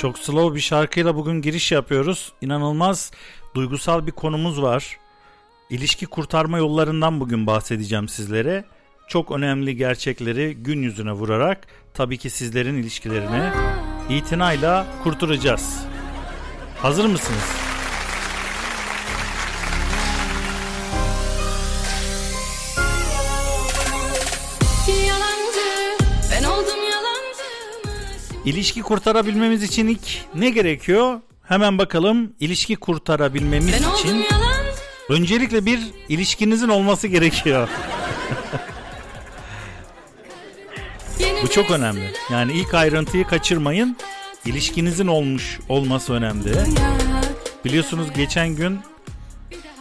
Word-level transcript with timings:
Çok 0.00 0.18
slow 0.18 0.54
bir 0.54 0.60
şarkıyla 0.60 1.16
bugün 1.16 1.42
giriş 1.42 1.72
yapıyoruz. 1.72 2.32
İnanılmaz 2.40 3.10
duygusal 3.54 4.06
bir 4.06 4.12
konumuz 4.12 4.62
var. 4.62 4.98
İlişki 5.70 6.06
kurtarma 6.06 6.58
yollarından 6.58 7.20
bugün 7.20 7.46
bahsedeceğim 7.46 8.08
sizlere. 8.08 8.64
Çok 9.08 9.30
önemli 9.30 9.76
gerçekleri 9.76 10.54
gün 10.54 10.82
yüzüne 10.82 11.12
vurarak 11.12 11.66
tabii 11.94 12.18
ki 12.18 12.30
sizlerin 12.30 12.74
ilişkilerini 12.74 13.50
itinayla 14.08 14.86
kurtaracağız. 15.02 15.84
Hazır 16.82 17.04
mısınız? 17.04 17.69
İlişki 28.44 28.82
kurtarabilmemiz 28.82 29.62
için 29.62 29.86
ilk 29.88 30.24
ne 30.34 30.50
gerekiyor? 30.50 31.20
Hemen 31.42 31.78
bakalım. 31.78 32.32
İlişki 32.40 32.76
kurtarabilmemiz 32.76 33.72
ben 33.72 33.94
için 33.94 34.24
öncelikle 35.08 35.66
bir 35.66 35.80
ilişkinizin 36.08 36.68
olması 36.68 37.08
gerekiyor. 37.08 37.68
Bu 41.42 41.48
çok 41.48 41.70
önemli. 41.70 42.12
Yani 42.30 42.52
ilk 42.52 42.74
ayrıntıyı 42.74 43.26
kaçırmayın. 43.26 43.96
İlişkinizin 44.46 45.06
olmuş 45.06 45.60
olması 45.68 46.12
önemli. 46.12 46.52
Biliyorsunuz 47.64 48.12
geçen 48.16 48.48
gün 48.48 48.80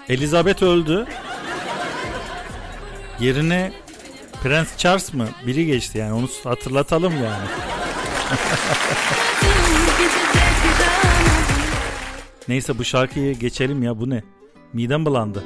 Elizabeth 0.09 0.63
öldü. 0.63 1.05
Yerine 3.19 3.71
Prens 4.43 4.77
Charles 4.77 5.13
mı? 5.13 5.27
Biri 5.47 5.65
geçti 5.65 5.97
yani 5.97 6.13
onu 6.13 6.29
hatırlatalım 6.43 7.13
yani. 7.13 7.47
Neyse 12.47 12.77
bu 12.77 12.83
şarkıyı 12.83 13.39
geçelim 13.39 13.83
ya 13.83 13.99
bu 13.99 14.09
ne? 14.09 14.23
Midem 14.73 15.05
bulandı. 15.05 15.43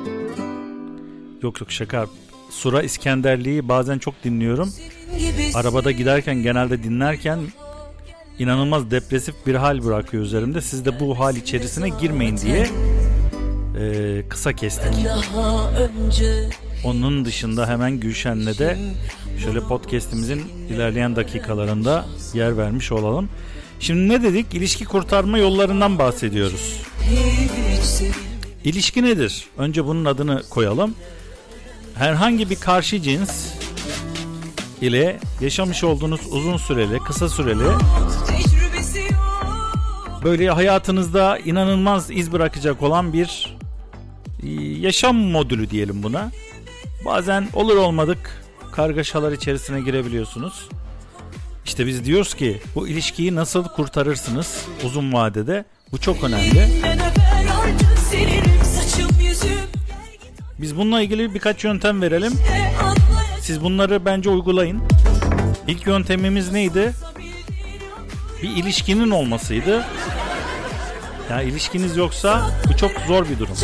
Yok 1.43 1.61
yok 1.61 1.71
şaka. 1.71 2.05
Sura 2.49 2.81
İskenderliği 2.83 3.67
bazen 3.67 3.97
çok 3.99 4.23
dinliyorum. 4.23 4.73
Arabada 5.55 5.91
giderken 5.91 6.35
genelde 6.35 6.83
dinlerken 6.83 7.39
inanılmaz 8.39 8.91
depresif 8.91 9.35
bir 9.47 9.55
hal 9.55 9.85
bırakıyor 9.85 10.23
üzerimde. 10.23 10.61
Siz 10.61 10.85
de 10.85 10.99
bu 10.99 11.19
hal 11.19 11.35
içerisine 11.35 11.89
girmeyin 11.89 12.37
diye 12.37 12.67
e, 13.79 14.23
kısa 14.29 14.53
kestik. 14.53 14.93
Onun 16.83 17.25
dışında 17.25 17.67
hemen 17.69 17.99
Gülşen'le 17.99 18.57
de 18.57 18.77
şöyle 19.37 19.59
podcast'imizin 19.59 20.43
ilerleyen 20.69 21.15
dakikalarında 21.15 22.05
yer 22.33 22.57
vermiş 22.57 22.91
olalım. 22.91 23.29
Şimdi 23.79 24.13
ne 24.13 24.23
dedik? 24.23 24.53
İlişki 24.53 24.85
kurtarma 24.85 25.37
yollarından 25.37 25.99
bahsediyoruz. 25.99 26.81
İlişki 28.63 29.03
nedir? 29.03 29.45
Önce 29.57 29.85
bunun 29.85 30.05
adını 30.05 30.43
koyalım. 30.49 30.95
Herhangi 31.95 32.49
bir 32.49 32.55
karşı 32.55 33.01
cins 33.01 33.47
ile 34.81 35.19
yaşamış 35.41 35.83
olduğunuz 35.83 36.21
uzun 36.31 36.57
süreli, 36.57 36.99
kısa 36.99 37.29
süreli 37.29 37.67
böyle 40.23 40.49
hayatınızda 40.49 41.37
inanılmaz 41.37 42.11
iz 42.11 42.31
bırakacak 42.31 42.81
olan 42.81 43.13
bir 43.13 43.57
e, 44.43 44.49
yaşam 44.61 45.15
modülü 45.15 45.69
diyelim 45.69 46.03
buna. 46.03 46.31
Bazen 47.05 47.47
olur 47.53 47.77
olmadık 47.77 48.42
kargaşalar 48.75 49.31
içerisine 49.31 49.81
girebiliyorsunuz. 49.81 50.69
İşte 51.65 51.87
biz 51.87 52.05
diyoruz 52.05 52.33
ki 52.33 52.61
bu 52.75 52.87
ilişkiyi 52.87 53.35
nasıl 53.35 53.63
kurtarırsınız 53.63 54.65
uzun 54.83 55.13
vadede? 55.13 55.65
Bu 55.91 55.97
çok 55.97 56.23
önemli. 56.23 56.67
Biz 60.61 60.77
bununla 60.77 61.01
ilgili 61.01 61.33
birkaç 61.33 61.63
yöntem 61.63 62.01
verelim. 62.01 62.33
Siz 63.41 63.63
bunları 63.63 64.05
bence 64.05 64.29
uygulayın. 64.29 64.81
İlk 65.67 65.87
yöntemimiz 65.87 66.51
neydi? 66.51 66.93
Bir 68.43 68.49
ilişkinin 68.49 69.11
olmasıydı. 69.11 69.71
Ya 69.71 69.85
yani 71.29 71.49
ilişkiniz 71.49 71.97
yoksa 71.97 72.51
bu 72.69 72.77
çok 72.77 72.91
zor 73.07 73.29
bir 73.29 73.39
durum. 73.39 73.55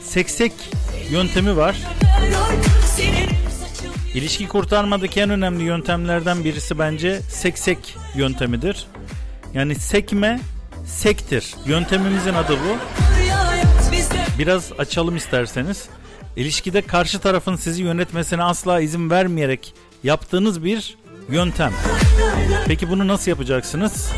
Seksek 0.00 0.52
yöntemi 1.10 1.56
var. 1.56 1.76
İlişki 4.14 4.48
kurtarmadaki 4.48 5.20
en 5.20 5.30
önemli 5.30 5.62
yöntemlerden 5.62 6.44
birisi 6.44 6.78
bence 6.78 7.20
seksek 7.20 7.96
yöntemidir. 8.16 8.86
Yani 9.54 9.74
sekme 9.74 10.40
sektir. 10.86 11.54
Yöntemimizin 11.66 12.34
adı 12.34 12.52
bu. 12.52 12.76
Biraz 14.38 14.72
açalım 14.78 15.16
isterseniz. 15.16 15.88
İlişkide 16.36 16.82
karşı 16.82 17.18
tarafın 17.18 17.56
sizi 17.56 17.82
yönetmesine 17.82 18.42
asla 18.42 18.80
izin 18.80 19.10
vermeyerek 19.10 19.74
yaptığınız 20.04 20.64
bir 20.64 20.96
yöntem. 21.30 21.72
Peki 22.66 22.90
bunu 22.90 23.08
nasıl 23.08 23.30
yapacaksınız? 23.30 24.10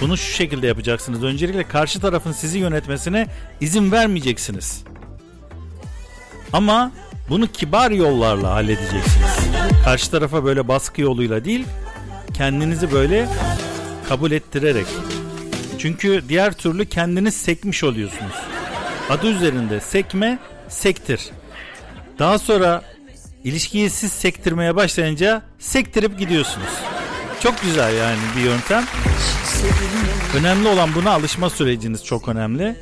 Bunu 0.00 0.16
şu 0.16 0.32
şekilde 0.34 0.66
yapacaksınız. 0.66 1.24
Öncelikle 1.24 1.68
karşı 1.68 2.00
tarafın 2.00 2.32
sizi 2.32 2.58
yönetmesine 2.58 3.26
izin 3.60 3.92
vermeyeceksiniz. 3.92 4.84
Ama 6.52 6.92
bunu 7.28 7.46
kibar 7.46 7.90
yollarla 7.90 8.50
halledeceksiniz. 8.50 9.38
Karşı 9.84 10.10
tarafa 10.10 10.44
böyle 10.44 10.68
baskı 10.68 11.00
yoluyla 11.02 11.44
değil, 11.44 11.66
kendinizi 12.34 12.92
böyle 12.92 13.28
kabul 14.08 14.30
ettirerek. 14.30 14.86
Çünkü 15.78 16.22
diğer 16.28 16.52
türlü 16.52 16.86
kendiniz 16.86 17.34
sekmiş 17.34 17.84
oluyorsunuz. 17.84 18.34
Adı 19.10 19.26
üzerinde 19.26 19.80
sekme, 19.80 20.38
sektir. 20.68 21.30
Daha 22.18 22.38
sonra 22.38 22.82
ilişkiyi 23.44 23.90
siz 23.90 24.12
sektirmeye 24.12 24.76
başlayınca 24.76 25.42
sektirip 25.58 26.18
gidiyorsunuz. 26.18 26.68
Çok 27.40 27.62
güzel 27.62 27.96
yani 27.96 28.18
bir 28.36 28.42
yöntem. 28.42 28.84
Önemli 30.36 30.68
olan 30.68 30.94
buna 30.94 31.10
alışma 31.10 31.50
süreciniz 31.50 32.04
çok 32.04 32.28
önemli. 32.28 32.76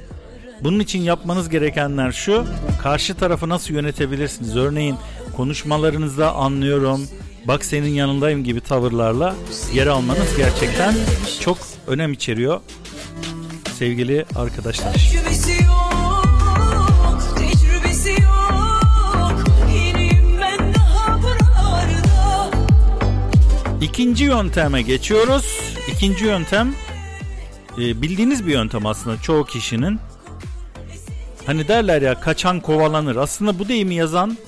Bunun 0.61 0.81
için 0.81 1.03
yapmanız 1.03 1.49
gerekenler 1.49 2.13
şu. 2.13 2.47
Karşı 2.83 3.15
tarafı 3.15 3.49
nasıl 3.49 3.75
yönetebilirsiniz? 3.75 4.57
Örneğin 4.57 4.97
konuşmalarınızda 5.37 6.35
anlıyorum. 6.35 7.09
Bak 7.45 7.65
senin 7.65 7.89
yanındayım 7.89 8.45
gibi 8.45 8.61
tavırlarla 8.61 9.35
yer 9.73 9.87
almanız 9.87 10.37
gerçekten 10.37 10.95
çok 11.41 11.59
önem 11.87 12.13
içeriyor. 12.13 12.61
Sevgili 13.79 14.25
arkadaşlar. 14.37 14.95
İkinci 23.83 24.25
yönteme 24.25 24.83
geçiyoruz. 24.83 25.61
İkinci 25.93 26.25
yöntem 26.25 26.75
e, 27.79 28.03
bildiğiniz 28.03 28.47
bir 28.47 28.53
yöntem 28.53 28.87
aslında 28.87 29.23
çoğu 29.23 29.45
kişinin. 29.45 29.99
Hani 31.47 31.69
derler 31.69 32.03
ya 32.03 32.21
kaçan 32.21 32.61
kovalanır. 32.61 33.17
Aslında 33.17 33.59
bu 33.59 33.69
deyimi 33.69 33.95
yazan 33.95 34.39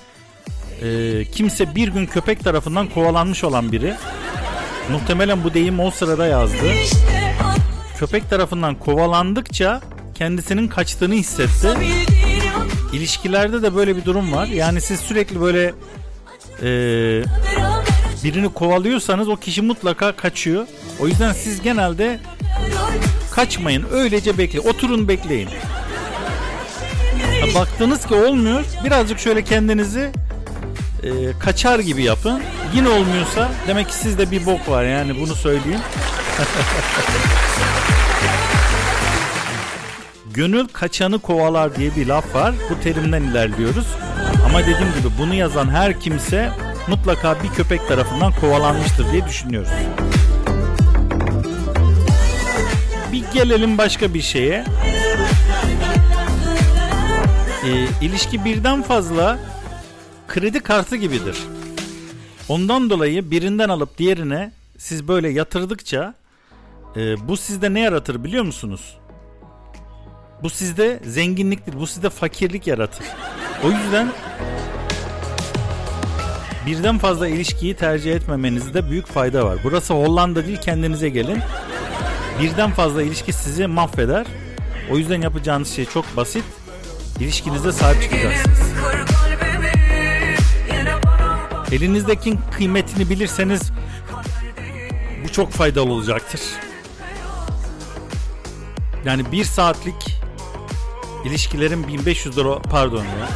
e, 0.82 1.24
kimse 1.24 1.74
bir 1.74 1.88
gün 1.88 2.06
köpek 2.06 2.44
tarafından 2.44 2.86
kovalanmış 2.88 3.44
olan 3.44 3.72
biri. 3.72 3.94
Muhtemelen 4.90 5.44
bu 5.44 5.54
deyim 5.54 5.80
o 5.80 5.90
sırada 5.90 6.26
yazdı. 6.26 6.72
Köpek 7.98 8.30
tarafından 8.30 8.74
kovalandıkça 8.74 9.80
kendisinin 10.14 10.68
kaçtığını 10.68 11.14
hissetti. 11.14 11.68
İlişkilerde 12.92 13.62
de 13.62 13.74
böyle 13.74 13.96
bir 13.96 14.04
durum 14.04 14.32
var. 14.32 14.46
Yani 14.46 14.80
siz 14.80 15.00
sürekli 15.00 15.40
böyle 15.40 15.74
e, 16.62 16.68
birini 18.24 18.48
kovalıyorsanız 18.48 19.28
o 19.28 19.36
kişi 19.36 19.62
mutlaka 19.62 20.12
kaçıyor. 20.12 20.66
O 21.00 21.06
yüzden 21.06 21.32
siz 21.32 21.62
genelde 21.62 22.20
kaçmayın. 23.30 23.86
Öylece 23.92 24.38
bekle. 24.38 24.60
Oturun 24.60 25.08
bekleyin. 25.08 25.48
Baktınız 27.54 28.06
ki 28.06 28.14
olmuyor. 28.14 28.64
Birazcık 28.84 29.18
şöyle 29.18 29.44
kendinizi 29.44 30.10
e, 31.02 31.08
kaçar 31.40 31.78
gibi 31.78 32.02
yapın. 32.02 32.42
Yine 32.74 32.88
olmuyorsa 32.88 33.48
demek 33.68 33.88
ki 33.88 33.94
sizde 33.94 34.30
bir 34.30 34.46
bok 34.46 34.68
var 34.68 34.84
yani 34.84 35.20
bunu 35.20 35.34
söyleyeyim. 35.34 35.80
Gönül 40.34 40.68
kaçanı 40.68 41.18
kovalar 41.18 41.76
diye 41.76 41.96
bir 41.96 42.06
laf 42.06 42.34
var. 42.34 42.54
Bu 42.70 42.80
terimden 42.80 43.22
ilerliyoruz. 43.22 43.86
Ama 44.46 44.60
dediğim 44.60 44.94
gibi 44.98 45.08
bunu 45.18 45.34
yazan 45.34 45.68
her 45.68 46.00
kimse 46.00 46.50
mutlaka 46.88 47.42
bir 47.42 47.48
köpek 47.48 47.88
tarafından 47.88 48.32
kovalanmıştır 48.32 49.12
diye 49.12 49.26
düşünüyoruz. 49.26 49.70
Bir 53.12 53.24
gelelim 53.34 53.78
başka 53.78 54.14
bir 54.14 54.22
şeye. 54.22 54.64
E, 57.68 57.88
ilişki 58.02 58.44
birden 58.44 58.82
fazla 58.82 59.38
kredi 60.28 60.60
kartı 60.60 60.96
gibidir. 60.96 61.38
Ondan 62.48 62.90
dolayı 62.90 63.30
birinden 63.30 63.68
alıp 63.68 63.98
diğerine 63.98 64.52
siz 64.78 65.08
böyle 65.08 65.28
yatırdıkça 65.28 66.14
e, 66.96 67.28
bu 67.28 67.36
sizde 67.36 67.74
ne 67.74 67.80
yaratır 67.80 68.24
biliyor 68.24 68.44
musunuz? 68.44 68.98
Bu 70.42 70.50
sizde 70.50 71.00
zenginliktir, 71.04 71.80
bu 71.80 71.86
sizde 71.86 72.10
fakirlik 72.10 72.66
yaratır. 72.66 73.06
O 73.64 73.70
yüzden 73.70 74.08
birden 76.66 76.98
fazla 76.98 77.28
ilişkiyi 77.28 77.76
tercih 77.76 78.14
etmemenizde 78.14 78.90
büyük 78.90 79.06
fayda 79.06 79.44
var. 79.44 79.58
Burası 79.64 79.94
Hollanda 79.94 80.46
değil 80.46 80.60
kendinize 80.60 81.08
gelin. 81.08 81.40
Birden 82.42 82.70
fazla 82.70 83.02
ilişki 83.02 83.32
sizi 83.32 83.66
mahveder. 83.66 84.26
O 84.90 84.96
yüzden 84.98 85.22
yapacağınız 85.22 85.68
şey 85.68 85.84
çok 85.84 86.16
basit. 86.16 86.44
İlişkinize 87.20 87.72
sahip 87.72 88.02
çıkacaksınız. 88.02 88.58
Elinizdeki 91.72 92.38
kıymetini 92.56 93.10
bilirseniz 93.10 93.72
bu 95.24 95.32
çok 95.32 95.52
faydalı 95.52 95.92
olacaktır. 95.92 96.40
Yani 99.04 99.32
bir 99.32 99.44
saatlik 99.44 100.20
ilişkilerin 101.24 101.88
1500 101.88 102.38
lira 102.38 102.58
pardon 102.58 103.04
ya. 103.04 103.28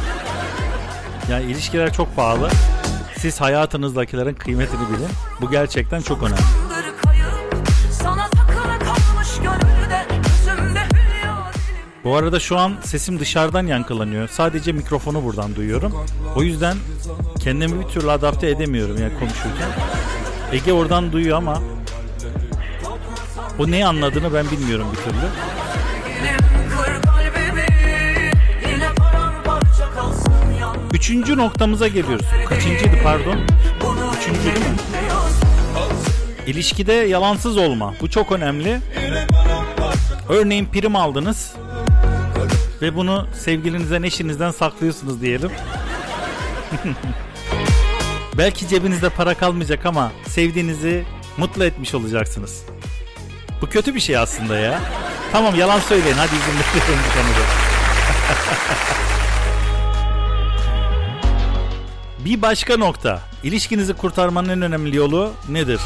Yani 1.29 1.51
ilişkiler 1.51 1.93
çok 1.93 2.15
pahalı. 2.15 2.49
Siz 3.17 3.41
hayatınızdakilerin 3.41 4.33
kıymetini 4.33 4.79
bilin. 4.79 5.09
Bu 5.41 5.51
gerçekten 5.51 6.01
çok 6.01 6.23
önemli. 6.23 6.62
Bu 12.03 12.15
arada 12.15 12.39
şu 12.39 12.57
an 12.57 12.73
sesim 12.83 13.19
dışarıdan 13.19 13.67
yankılanıyor. 13.67 14.27
Sadece 14.27 14.71
mikrofonu 14.71 15.23
buradan 15.23 15.55
duyuyorum. 15.55 16.05
O 16.35 16.43
yüzden 16.43 16.77
kendimi 17.39 17.79
bir 17.79 17.87
türlü 17.87 18.11
adapte 18.11 18.49
edemiyorum 18.49 18.97
yani 19.01 19.19
konuşurken. 19.19 19.69
Ege 20.51 20.73
oradan 20.73 21.11
duyuyor 21.11 21.37
ama 21.37 21.61
o 23.59 23.71
neyi 23.71 23.85
anladığını 23.85 24.33
ben 24.33 24.51
bilmiyorum 24.51 24.87
bir 24.91 24.97
türlü. 24.97 25.25
Üçüncü 30.93 31.37
noktamıza 31.37 31.87
geliyoruz. 31.87 32.25
Kaçıncıydı 32.49 32.95
pardon? 33.03 33.37
Üçüncü 34.17 34.43
değil 34.43 34.57
mi? 34.57 34.75
İlişkide 36.47 36.93
yalansız 36.93 37.57
olma. 37.57 37.93
Bu 38.01 38.09
çok 38.09 38.31
önemli. 38.31 38.79
Örneğin 40.29 40.65
prim 40.65 40.95
aldınız 40.95 41.53
ve 42.83 42.95
bunu 42.95 43.27
sevgilinizden, 43.33 44.03
eşinizden 44.03 44.51
saklıyorsunuz 44.51 45.21
diyelim. 45.21 45.51
Belki 48.37 48.67
cebinizde 48.67 49.09
para 49.09 49.33
kalmayacak 49.33 49.85
ama 49.85 50.11
sevdiğinizi 50.27 51.05
mutlu 51.37 51.63
etmiş 51.63 51.93
olacaksınız. 51.93 52.63
Bu 53.61 53.69
kötü 53.69 53.95
bir 53.95 53.99
şey 53.99 54.17
aslında 54.17 54.57
ya. 54.57 54.81
Tamam 55.31 55.55
yalan 55.55 55.79
söyleyin 55.79 56.15
hadi 56.15 56.35
izin 56.35 56.59
veriyorum 56.59 57.03
bu 57.09 57.13
konuda. 57.13 57.39
bir 62.25 62.41
başka 62.41 62.77
nokta. 62.77 63.21
İlişkinizi 63.43 63.93
kurtarmanın 63.93 64.49
en 64.49 64.61
önemli 64.61 64.95
yolu 64.95 65.33
nedir? 65.49 65.79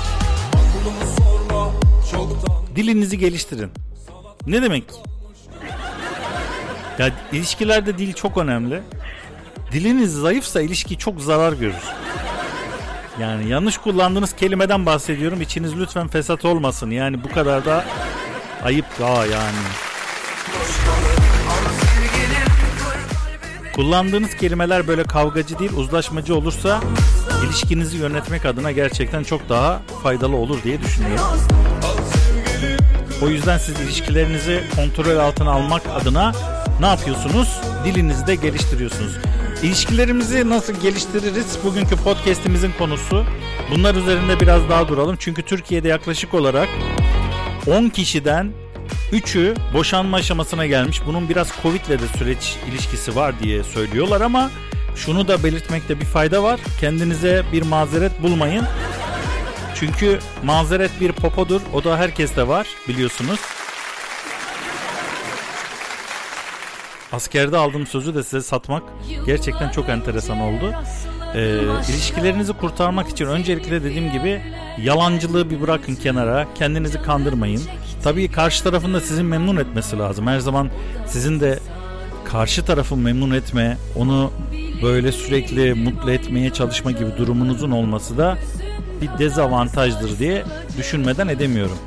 Dilinizi 2.76 3.18
geliştirin. 3.18 3.72
Ne 4.48 4.62
demek? 4.62 4.84
Ya 7.00 7.10
ilişkilerde 7.32 7.98
dil 7.98 8.14
çok 8.14 8.38
önemli. 8.38 8.82
Diliniz 9.72 10.14
zayıfsa 10.14 10.62
ilişki 10.62 10.98
çok 10.98 11.22
zarar 11.22 11.54
görür. 11.54 11.76
Yani 13.20 13.50
yanlış 13.50 13.78
kullandığınız 13.78 14.34
kelimeden 14.34 14.86
bahsediyorum. 14.86 15.42
İçiniz 15.42 15.80
lütfen 15.80 16.08
fesat 16.08 16.46
olmasın. 16.46 16.92
Yani 16.92 17.24
bu 17.24 17.30
kadar 17.30 17.66
da 17.66 17.86
ayıp 18.64 18.86
daha 19.00 19.26
yani. 19.26 19.58
Kullandığınız 23.76 24.36
kelimeler 24.36 24.88
böyle 24.88 25.04
kavgacı 25.04 25.60
değil 25.60 25.74
uzlaşmacı 25.74 26.36
olursa 26.36 26.82
ilişkinizi 27.46 27.98
yönetmek 27.98 28.46
adına 28.46 28.72
gerçekten 28.72 29.24
çok 29.24 29.50
daha 29.50 29.82
faydalı 30.04 30.36
olur 30.36 30.64
diye 30.64 30.82
düşünüyorum. 30.82 31.26
O 33.24 33.30
yüzden 33.30 33.58
siz 33.58 33.80
ilişkilerinizi 33.80 34.64
kontrol 34.76 35.18
altına 35.18 35.52
almak 35.52 35.82
adına 36.02 36.34
ne 36.80 36.86
yapıyorsunuz? 36.86 37.62
Dilinizi 37.86 38.28
de 38.28 38.36
geliştiriyorsunuz. 38.36 39.12
İlişkilerimizi 39.64 40.50
nasıl 40.50 40.74
geliştiririz? 40.82 41.58
Bugünkü 41.64 41.96
podcast'imizin 41.96 42.72
konusu. 42.78 43.26
Bunlar 43.72 43.96
üzerinde 43.96 44.40
biraz 44.40 44.70
daha 44.70 44.88
duralım. 44.88 45.16
Çünkü 45.20 45.42
Türkiye'de 45.42 45.88
yaklaşık 45.88 46.34
olarak 46.34 46.70
10 47.68 47.90
kişiden 47.90 48.52
3'ü 49.12 49.56
boşanma 49.74 50.18
aşamasına 50.18 50.66
gelmiş. 50.66 51.02
Bunun 51.06 51.30
biraz 51.30 51.50
Covid'le 51.64 51.90
de 51.90 52.18
süreç 52.18 52.56
ilişkisi 52.72 53.16
var 53.16 53.40
diye 53.40 53.64
söylüyorlar 53.64 54.22
ama 54.22 54.52
şunu 54.96 55.28
da 55.28 55.44
belirtmekte 55.44 56.00
bir 56.00 56.06
fayda 56.06 56.44
var. 56.44 56.60
Kendinize 56.80 57.44
bir 57.54 57.62
mazeret 57.62 58.24
bulmayın. 58.24 58.66
Çünkü 59.76 60.20
mazeret 60.44 60.92
bir 61.02 61.12
popodur. 61.12 61.62
O 61.74 61.84
da 61.84 61.98
herkeste 61.98 62.48
var 62.48 62.68
biliyorsunuz. 62.88 63.40
Askerde 67.12 67.58
aldığım 67.58 67.88
sözü 67.88 68.16
de 68.16 68.24
size 68.24 68.42
satmak 68.42 68.84
gerçekten 69.26 69.70
çok 69.70 69.90
enteresan 69.90 70.40
oldu. 70.40 70.74
Ee, 71.36 71.60
ilişkilerinizi 71.90 72.54
kurtarmak 72.54 73.10
için 73.10 73.26
öncelikle 73.26 73.84
dediğim 73.84 74.12
gibi 74.12 74.42
yalancılığı 74.84 75.50
bir 75.50 75.62
bırakın 75.62 75.96
kenara. 75.96 76.48
Kendinizi 76.56 77.02
kandırmayın. 77.02 77.62
Tabii 78.04 78.32
karşı 78.32 78.64
tarafın 78.64 78.94
da 78.94 79.02
sizi 79.02 79.24
memnun 79.24 79.58
etmesi 79.58 79.98
lazım. 79.98 80.28
Her 80.28 80.40
zaman 80.40 80.70
sizin 81.08 81.40
de 81.40 81.60
karşı 82.26 82.66
tarafı 82.66 82.98
memnun 82.98 83.32
etme, 83.32 83.78
onu 83.96 84.32
böyle 84.84 85.12
sürekli 85.12 85.74
mutlu 85.74 86.12
etmeye 86.12 86.50
çalışma 86.50 86.92
gibi 86.92 87.18
durumunuzun 87.18 87.72
olması 87.72 88.18
da 88.18 88.38
bir 89.02 89.20
dezavantajdır 89.20 90.20
diye 90.20 90.44
düşünmeden 90.78 91.28
edemiyorum. 91.28 91.78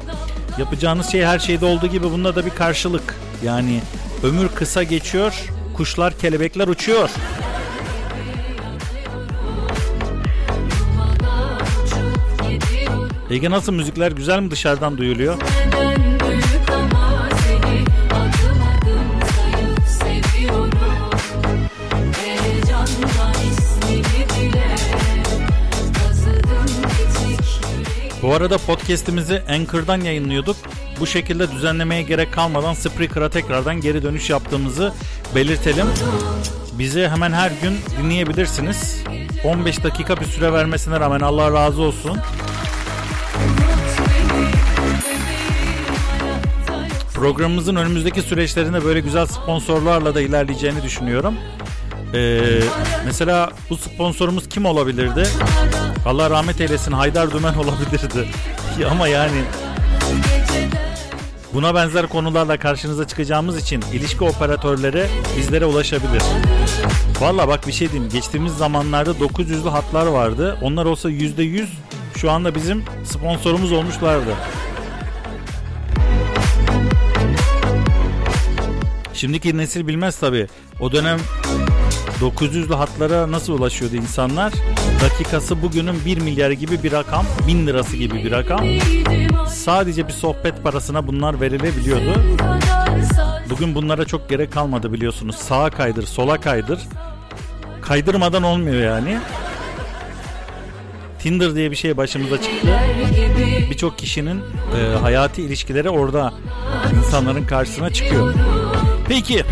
Yapacağınız 0.59 1.07
şey 1.07 1.25
her 1.25 1.39
şeyde 1.39 1.65
olduğu 1.65 1.87
gibi 1.87 2.11
bunda 2.11 2.37
da 2.37 2.47
bir 2.47 2.51
karşılık. 2.51 3.15
Yani 3.45 3.81
ömür 4.23 4.49
kısa 4.49 4.83
geçiyor, 4.83 5.35
kuşlar 5.77 6.19
kelebekler 6.19 6.69
uçuyor. 6.69 7.11
Ege 13.31 13.51
nasıl 13.51 13.73
müzikler 13.73 14.13
güzel 14.13 14.41
mi 14.41 14.51
dışarıdan 14.51 14.99
duyuluyor? 14.99 15.37
Bu 28.31 28.35
arada 28.35 28.59
podcast'imizi 28.59 29.43
Anchor'dan 29.49 30.01
yayınlıyorduk. 30.01 30.57
Bu 31.01 31.07
şekilde 31.07 31.51
düzenlemeye 31.53 32.03
gerek 32.03 32.33
kalmadan 32.33 32.75
Spreaker'a 32.75 33.31
tekrardan 33.31 33.81
geri 33.81 34.03
dönüş 34.03 34.31
yaptığımızı 34.31 34.93
belirtelim. 35.35 35.87
Bizi 36.79 37.09
hemen 37.09 37.33
her 37.33 37.51
gün 37.63 37.79
dinleyebilirsiniz. 37.99 39.05
15 39.45 39.85
dakika 39.85 40.17
bir 40.17 40.25
süre 40.25 40.53
vermesine 40.53 41.01
rağmen 41.01 41.21
Allah 41.21 41.53
razı 41.53 41.83
olsun. 41.83 42.19
Programımızın 47.15 47.77
önümüzdeki 47.77 48.23
süreçlerinde 48.23 48.85
böyle 48.85 49.01
güzel 49.01 49.27
sponsorlarla 49.27 50.15
da 50.15 50.21
ilerleyeceğini 50.21 50.83
düşünüyorum. 50.83 51.35
Ee, 52.15 52.41
mesela 53.07 53.51
bu 53.71 53.77
sponsorumuz 53.77 54.49
kim 54.49 54.65
olabilirdi? 54.65 55.23
Allah 56.11 56.31
rahmet 56.31 56.61
eylesin 56.61 56.93
Haydar 56.93 57.31
Dümen 57.31 57.55
olabilirdi. 57.59 58.29
Ama 58.91 59.09
yani 59.09 59.43
buna 61.55 61.75
benzer 61.75 62.07
konularla 62.07 62.59
karşınıza 62.59 63.07
çıkacağımız 63.07 63.59
için 63.59 63.85
ilişki 63.93 64.25
operatörleri 64.25 65.07
bizlere 65.39 65.65
ulaşabilir. 65.65 66.23
Valla 67.21 67.49
bak 67.49 67.67
bir 67.67 67.73
şey 67.73 67.91
diyeyim. 67.93 68.11
Geçtiğimiz 68.11 68.53
zamanlarda 68.57 69.11
900'lü 69.11 69.69
hatlar 69.69 70.07
vardı. 70.07 70.59
Onlar 70.63 70.85
olsa 70.85 71.11
%100 71.11 71.67
şu 72.17 72.31
anda 72.31 72.55
bizim 72.55 72.85
sponsorumuz 73.05 73.73
olmuşlardı. 73.73 74.31
Şimdiki 79.15 79.57
nesil 79.57 79.87
bilmez 79.87 80.17
tabi. 80.17 80.47
O 80.81 80.93
dönem 80.93 81.19
900'lü 82.21 82.75
hatlara 82.75 83.33
nasıl 83.33 83.53
ulaşıyordu 83.53 83.97
insanlar? 83.97 84.53
Dakikası 85.03 85.63
bugünün 85.63 86.05
1 86.05 86.21
milyar 86.21 86.51
gibi 86.51 86.83
bir 86.83 86.93
rakam, 86.93 87.27
1000 87.47 87.67
lirası 87.67 87.97
gibi 87.97 88.25
bir 88.25 88.31
rakam. 88.31 88.61
Sadece 89.49 90.09
bir 90.09 90.13
sohbet 90.13 90.63
parasına 90.63 91.07
bunlar 91.07 91.41
verilebiliyordu. 91.41 92.21
Bugün 93.51 93.75
bunlara 93.75 94.05
çok 94.05 94.29
gerek 94.29 94.53
kalmadı 94.53 94.93
biliyorsunuz. 94.93 95.37
Sağa 95.37 95.71
kaydır, 95.71 96.07
sola 96.07 96.41
kaydır. 96.41 96.81
Kaydırmadan 97.83 98.43
olmuyor 98.43 98.83
yani. 98.83 99.19
Tinder 101.19 101.55
diye 101.55 101.71
bir 101.71 101.77
şey 101.77 101.97
başımıza 101.97 102.37
çıktı. 102.43 102.69
Birçok 103.71 103.99
kişinin 103.99 104.41
e, 104.77 104.99
hayati 104.99 105.43
ilişkileri 105.43 105.91
orada 105.91 106.33
insanların 106.99 107.45
karşısına 107.45 107.91
çıkıyor. 107.93 108.35
Peki 109.09 109.45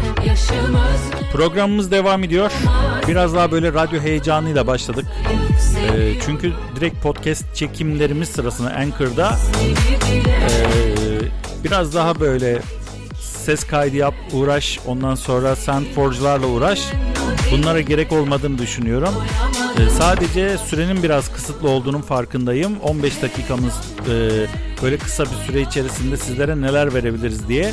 programımız 1.32 1.90
devam 1.90 2.24
ediyor. 2.24 2.52
Biraz 3.08 3.34
daha 3.34 3.50
böyle 3.52 3.72
radyo 3.72 4.00
heyecanıyla 4.00 4.66
başladık. 4.66 5.06
E, 5.96 6.20
çünkü 6.26 6.52
direkt 6.76 7.02
podcast 7.02 7.54
çekimlerimiz 7.54 8.28
sırasında 8.28 8.70
Anchor'da 8.70 9.36
e, 10.50 11.64
biraz 11.64 11.94
daha 11.94 12.20
böyle 12.20 12.62
ses 13.20 13.64
kaydı 13.64 13.96
yap, 13.96 14.14
uğraş, 14.32 14.78
ondan 14.86 15.14
sonra 15.14 15.56
Sandforge'larla 15.56 16.46
uğraş. 16.46 16.80
Bunlara 17.52 17.80
gerek 17.80 18.12
olmadığını 18.12 18.58
düşünüyorum. 18.58 19.14
Ee, 19.78 19.90
sadece 19.90 20.58
sürenin 20.58 21.02
biraz 21.02 21.32
kısıtlı 21.32 21.68
olduğunun 21.68 22.00
farkındayım. 22.00 22.80
15 22.80 23.22
dakikamız 23.22 23.72
e, 24.10 24.46
böyle 24.82 24.98
kısa 24.98 25.24
bir 25.24 25.46
süre 25.46 25.60
içerisinde 25.60 26.16
sizlere 26.16 26.60
neler 26.60 26.94
verebiliriz 26.94 27.48
diye 27.48 27.72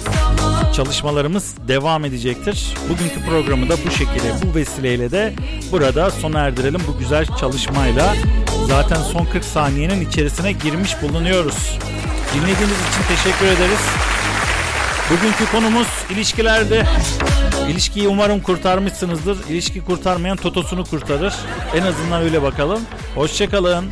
çalışmalarımız 0.74 1.54
devam 1.68 2.06
edecektir. 2.06 2.74
Bugünkü 2.90 3.30
programı 3.30 3.70
da 3.70 3.76
bu 3.86 3.92
şekilde, 3.92 4.34
bu 4.46 4.56
vesileyle 4.56 5.12
de 5.12 5.34
burada 5.72 6.12
sona 6.12 6.40
erdirelim 6.40 6.82
bu 6.88 6.98
güzel 7.00 7.26
çalışmayla. 7.40 8.16
Zaten 8.68 9.02
son 9.02 9.26
40 9.26 9.46
saniyenin 9.46 10.10
içerisine 10.10 10.52
girmiş 10.52 11.02
bulunuyoruz. 11.02 11.80
Dinlediğiniz 12.34 12.80
için 12.90 13.16
teşekkür 13.16 13.46
ederiz. 13.46 13.82
Bugünkü 15.12 15.52
konumuz 15.52 15.88
ilişkilerde. 16.10 16.84
İlişkiyi 17.70 18.08
umarım 18.08 18.42
kurtarmışsınızdır. 18.42 19.38
İlişki 19.50 19.86
kurtarmayan 19.86 20.38
totosunu 20.38 20.86
kurtarır. 20.86 21.34
En 21.76 21.82
azından 21.82 22.22
öyle 22.22 22.42
bakalım. 22.42 22.82
Hoşçakalın. 23.16 23.86